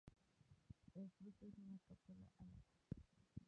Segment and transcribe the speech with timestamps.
[0.95, 2.63] El fruto es una cápsula alada.